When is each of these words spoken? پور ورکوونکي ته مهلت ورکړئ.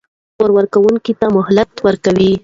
پور 0.37 0.49
ورکوونکي 0.57 1.13
ته 1.19 1.27
مهلت 1.37 1.69
ورکړئ. 1.85 2.31